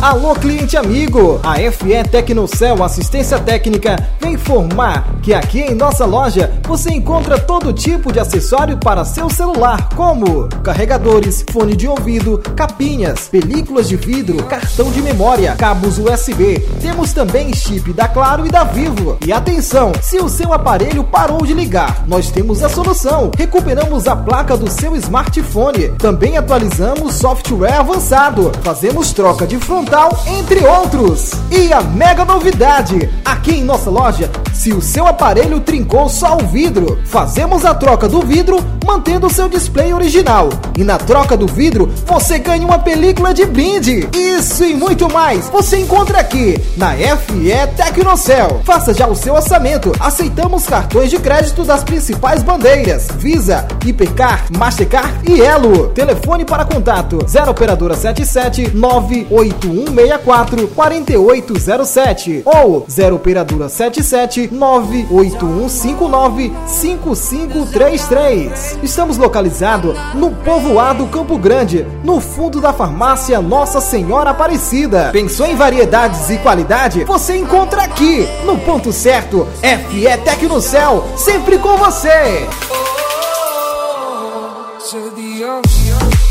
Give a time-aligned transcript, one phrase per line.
[0.00, 1.38] Alô, cliente amigo!
[1.42, 7.70] A FE Tecnocel Assistência Técnica vem informar que aqui em nossa loja você encontra todo
[7.70, 14.42] tipo de acessório para seu celular, como carregadores, fone de ouvido, capinhas, películas de vidro,
[14.44, 16.60] cartão de memória, cabos USB.
[16.80, 19.18] Temos também chip da Claro e da Vivo.
[19.26, 23.30] E atenção, se o seu aparelho parou de ligar, nós temos a solução.
[23.36, 25.90] Recuperamos a placa do seu smartphone.
[25.98, 28.29] Também atualizamos software avançado.
[28.62, 31.32] Fazemos troca de frontal entre outros.
[31.50, 36.46] E a mega novidade: aqui em nossa loja, se o seu aparelho trincou só o
[36.46, 40.48] vidro, fazemos a troca do vidro mantendo seu display original.
[40.76, 44.08] E na troca do vidro, você ganha uma película de brinde.
[44.14, 48.60] Isso e muito mais você encontra aqui na FE Tecnocel.
[48.64, 49.92] Faça já o seu orçamento.
[49.98, 55.88] Aceitamos cartões de crédito das principais bandeiras: Visa, Hipercar, Mastercard e Elo.
[55.88, 58.09] Telefone para contato: 0 operadora 77
[58.72, 68.78] 981 164 4807 ou 0 operadora 77 98159 5533.
[68.82, 75.10] Estamos localizados no povoado Campo Grande, no fundo da farmácia Nossa Senhora Aparecida.
[75.12, 77.04] Pensou em variedades e qualidade?
[77.04, 79.46] Você encontra aqui no ponto certo.
[79.60, 82.46] FE Tecnocel, sempre com você.
[82.70, 82.90] Oh,
[84.92, 86.29] oh, oh,